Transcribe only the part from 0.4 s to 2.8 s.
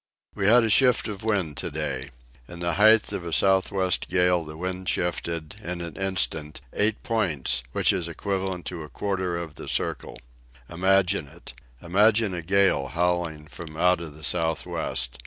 had a shift of wind to day. In the